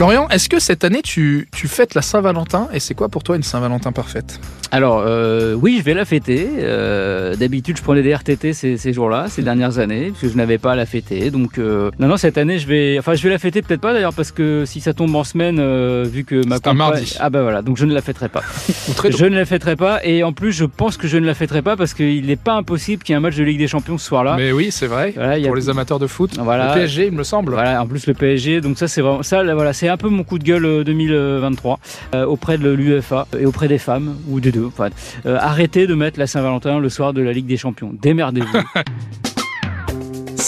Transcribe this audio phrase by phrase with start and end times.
[0.00, 3.36] Florian, est-ce que cette année tu, tu fêtes la Saint-Valentin et c'est quoi pour toi
[3.36, 4.40] une Saint-Valentin parfaite?
[4.72, 6.48] Alors euh, oui, je vais la fêter.
[6.60, 10.36] Euh, D'habitude, je prenais des RTT ces, ces jours-là, ces dernières années, parce que je
[10.38, 11.30] n'avais pas à la fêter.
[11.30, 13.92] Donc euh, non, non, cette année, je vais, enfin, je vais la fêter peut-être pas
[13.92, 15.56] d'ailleurs, parce que si ça tombe en semaine,
[16.04, 17.16] vu que ma C'est un compagne- mardi.
[17.20, 18.42] ah bah voilà, donc je ne la fêterai pas.
[19.10, 21.60] Je ne la fêterai pas, et en plus, je pense que je ne la fêterai
[21.62, 23.98] pas parce qu'il n'est pas impossible qu'il y ait un match de Ligue des Champions
[23.98, 24.36] ce soir-là.
[24.38, 25.12] Mais oui, c'est vrai.
[25.14, 26.32] Voilà, a- Pour les amateurs de foot.
[26.38, 26.68] Voilà.
[26.74, 27.52] Le PSG, il me semble.
[27.52, 30.08] Voilà, en plus le PSG, donc ça c'est vraiment ça, là, voilà, c'est un peu
[30.08, 31.78] mon coup de gueule euh, 2023
[32.14, 34.70] euh, auprès de l'UEFA et auprès des femmes ou des deux.
[35.26, 37.92] Euh, arrêtez de mettre la Saint-Valentin le soir de la Ligue des Champions.
[38.00, 38.46] Démerdez-vous.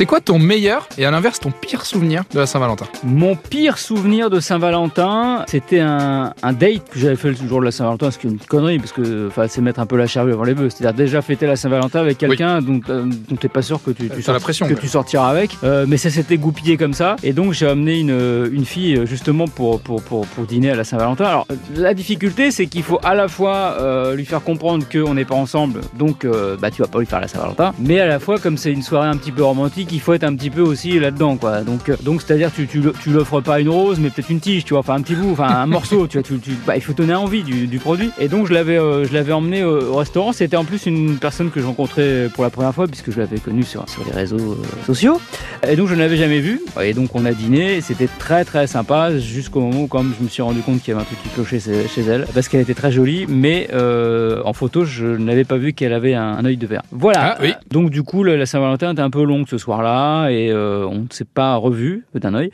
[0.00, 3.76] C'est quoi ton meilleur et à l'inverse ton pire souvenir de la Saint-Valentin mon pire
[3.76, 8.10] souvenir de Saint-Valentin, c'était un, un date que j'avais fait le jour de la Saint-Valentin,
[8.10, 10.44] ce qui est une connerie parce que enfin, c'est mettre un peu la charrue avant
[10.44, 10.70] les bœufs.
[10.70, 14.08] C'est-à-dire déjà fêter la Saint-Valentin avec quelqu'un dont, euh, dont t'es pas sûr que tu,
[14.26, 15.50] la pression, que tu sortiras avec.
[15.64, 17.16] Euh, mais ça s'était goupillé comme ça.
[17.22, 20.76] Et donc j'ai amené une, une fille euh, justement pour, pour, pour, pour dîner à
[20.76, 21.24] la Saint-Valentin.
[21.24, 25.24] Alors la difficulté c'est qu'il faut à la fois euh, lui faire comprendre qu'on n'est
[25.24, 27.74] pas ensemble, donc euh, bah, tu vas pas lui faire la Saint-Valentin.
[27.78, 30.24] Mais à la fois comme c'est une soirée un petit peu romantique, il faut être
[30.24, 31.36] un petit peu aussi là-dedans.
[31.36, 31.60] quoi.
[31.62, 34.64] Donc euh, donc c'est-à-dire tu, tu, tu l'offres pas une rose, mais peut-être une tige,
[34.64, 36.82] tu vois, enfin un petit bout, enfin un morceau, tu vois, tu, tu- bah, il
[36.82, 38.10] faut donner envie du, du produit.
[38.18, 40.32] Et donc je l'avais euh, je l'avais emmené au, au restaurant.
[40.32, 43.38] C'était en plus une personne que je rencontrais pour la première fois puisque je l'avais
[43.38, 45.20] connue sur, sur les réseaux euh, sociaux.
[45.68, 46.60] Et donc je ne l'avais jamais vue.
[46.82, 47.80] Et donc on a dîné.
[47.80, 50.94] C'était très très sympa jusqu'au moment où quand je me suis rendu compte qu'il y
[50.94, 54.40] avait un truc qui clochait chez chez elle parce qu'elle était très jolie, mais euh,
[54.44, 56.82] en photo je n'avais pas vu qu'elle avait un, un œil de verre.
[56.92, 57.34] Voilà.
[57.36, 57.52] Ah, oui.
[57.70, 61.06] Donc du coup la, Saint-Valentin était un peu longue ce soir-là et euh, on ne
[61.10, 62.50] s'est pas revu d'un œil.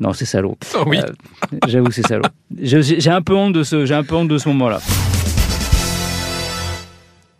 [0.00, 0.56] Non, c'est salaud.
[0.76, 0.98] Oh oui.
[0.98, 2.24] Euh, J'avoue, c'est salaud.
[2.60, 4.80] J'ai un peu honte de ce, j'ai un peu honte de ce moment-là.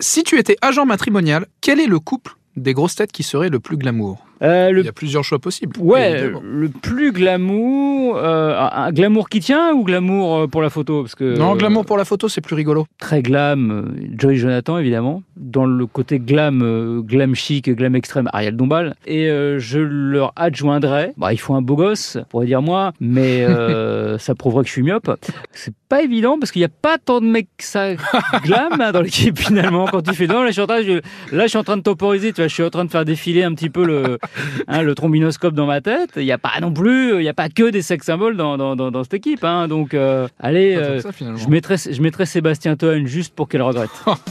[0.01, 3.61] Si tu étais agent matrimonial, quel est le couple des grosses têtes qui serait le
[3.61, 4.24] plus glamour?
[4.43, 5.75] Euh, le Il y a plusieurs choix possibles.
[5.79, 6.41] Ouais, évidemment.
[6.45, 11.03] le plus glamour, euh, un glamour qui tient ou glamour euh, pour la photo?
[11.03, 12.87] Parce que Non, glamour pour la photo, c'est plus rigolo.
[12.99, 15.23] très glam, Joey Jonathan évidemment.
[15.37, 18.95] Dans le côté glam, glam chic, glam extrême, Ariel Dombal.
[19.07, 23.47] Et euh, je leur adjoindrai, bah, il faut un beau gosse, pourrait dire moi, mais
[24.19, 25.11] ça prouverait que je suis myope.
[25.53, 27.95] C'est pas évident parce qu'il n'y a pas tant de mecs que ça
[28.43, 29.87] glam hein, dans l'équipe finalement.
[29.87, 31.01] Quand tu fais non, là je suis en train, je,
[31.35, 33.05] là je suis en train de temporiser, tu vois, je suis en train de faire
[33.05, 34.19] défiler un petit peu le,
[34.69, 36.11] hein, le trombinoscope dans ma tête.
[36.17, 38.57] Il n'y a pas non plus, il n'y a pas que des sex symboles dans,
[38.57, 39.45] dans, dans, dans cette équipe.
[39.45, 39.69] Hein.
[39.69, 40.77] Donc euh, allez.
[40.77, 43.91] Euh, ça, je mettrais, je Sébastien Toen juste pour qu'elle regrette.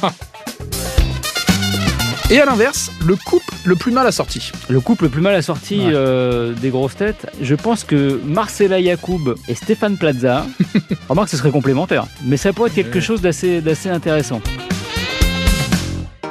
[2.32, 4.52] Et à l'inverse, le couple le plus mal assorti.
[4.70, 5.92] Le couple le plus mal assorti Ouais.
[5.94, 10.46] euh, des grosses têtes, je pense que Marcela Yacoub et Stéphane Plaza,
[11.10, 14.42] remarque ce serait complémentaire, mais ça pourrait être quelque chose d'assez d'assez intéressant.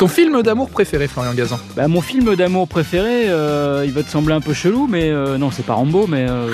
[0.02, 1.60] Ton film d'amour préféré, Florian Gazan?
[1.76, 5.38] Bah, mon film d'amour préféré, euh, il va te sembler un peu chelou, mais euh,
[5.38, 6.50] non, c'est pas Rambo, mais euh,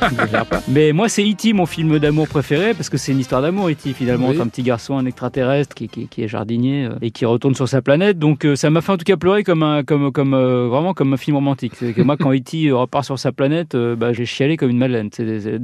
[0.50, 0.60] pas.
[0.68, 1.54] Mais moi, c'est E.T.
[1.54, 3.94] mon film d'amour préféré parce que c'est une histoire d'amour, E.T.
[3.94, 4.34] finalement, Oui.
[4.34, 7.66] entre un petit garçon, un extraterrestre qui, qui- qui est jardinier et qui retourne sur
[7.70, 8.18] sa planète.
[8.18, 10.34] Donc, ça m'a fait en tout cas pleurer comme un, comme, comme
[10.68, 11.72] vraiment comme un film romantique.
[11.78, 12.70] C'est que moi, quand E.T.
[12.70, 15.08] repart sur sa planète, bah, j'ai chialé comme une madeleine.
[15.10, 15.58] C'est, c'est-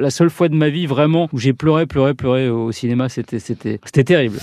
[0.00, 3.08] la seule fois de ma vie vraiment où j'ai pleuré, pleuré, pleuré au cinéma.
[3.08, 4.38] C'était, c'était, c'était terrible.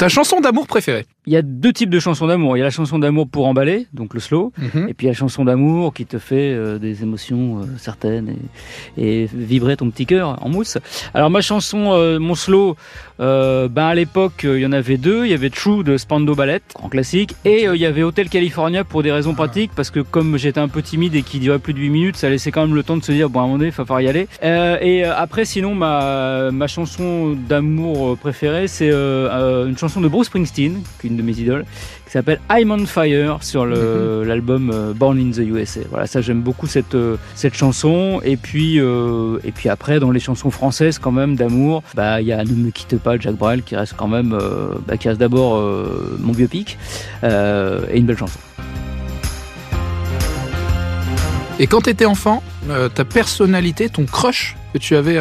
[0.00, 2.56] Ta chanson d'amour préférée Il y a deux types de chansons d'amour.
[2.56, 4.52] Il y a la chanson d'amour pour emballer, donc le slow.
[4.88, 8.36] Et puis la chanson d'amour qui te fait euh, des émotions euh, certaines
[8.96, 10.78] et, et vibrer ton petit cœur en mousse.
[11.12, 12.74] Alors ma chanson, euh, mon slow,
[13.18, 15.26] ben à l'époque il y en avait deux.
[15.26, 18.82] Il y avait True de Spando Ballet, grand classique, et il y avait Hotel California
[18.82, 21.74] pour des raisons pratiques parce que comme j'étais un peu timide et qui durait plus
[21.74, 23.46] de 8 minutes, ça laissait quand même le temps de se dire bon à un
[23.46, 24.26] moment donné il va falloir y aller.
[24.42, 31.09] Et après sinon ma ma chanson d'amour préférée c'est une chanson de Bruce Springsteen, qui
[31.10, 31.64] une de mes idoles
[32.06, 35.80] qui s'appelle I'm on Fire sur le- l'album euh, Born in the USA.
[35.90, 38.20] Voilà, ça j'aime beaucoup cette euh, cette chanson.
[38.24, 42.26] Et puis euh, et puis après dans les chansons françaises quand même d'amour, bah il
[42.26, 44.36] y a Ne me quitte pas Jacques Brel qui reste quand même
[44.86, 45.62] bah, qui reste d'abord
[46.18, 46.78] mon biopic
[47.22, 48.38] et une belle chanson.
[51.58, 52.42] Et quand t'étais enfant,
[52.94, 55.18] ta personnalité, ton crush que tu avais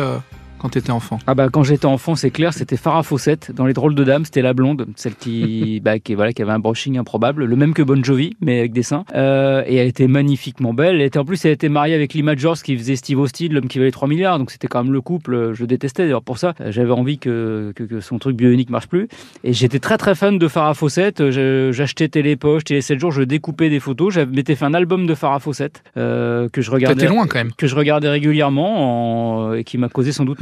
[0.59, 1.19] quand t'étais enfant?
[1.27, 4.25] Ah bah quand j'étais enfant, c'est clair, c'était Farah Fawcett dans Les Drôles de Dames,
[4.25, 7.73] c'était la blonde, celle qui bah, qui voilà qui avait un brushing improbable, le même
[7.73, 9.05] que Bon Jovi mais avec des seins.
[9.15, 10.95] Euh, et elle était magnifiquement belle.
[10.95, 13.67] Elle était en plus elle était mariée avec Lima George qui faisait Steve Austin, l'homme
[13.67, 14.37] qui valait 3 milliards.
[14.39, 16.53] Donc c'était quand même le couple, euh, je détestais d'ailleurs pour ça.
[16.61, 19.07] Euh, J'avais envie que, que que son truc bionique marche plus.
[19.43, 21.21] Et j'étais très très fan de Farah Fawcett.
[21.21, 24.13] Euh, J'achetais Télépoche, Télé 7 jours, je découpais des photos.
[24.13, 27.51] J'avais m'étais fait un album de Farah Fawcett euh, que je regardais loin quand même.
[27.57, 30.41] que je regardais régulièrement en- et qui m'a causé sans doute